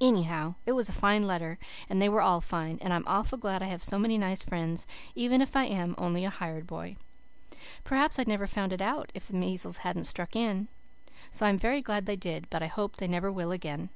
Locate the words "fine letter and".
0.92-2.00